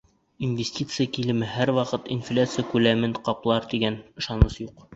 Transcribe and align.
Инвестиция 0.45 1.05
килеме 1.17 1.49
һәр 1.57 1.73
ваҡыт 1.79 2.09
инфляция 2.17 2.67
күләмен 2.73 3.17
ҡаплар 3.31 3.71
тигән 3.77 4.03
ышаныс 4.23 4.61
юҡ. 4.67 4.87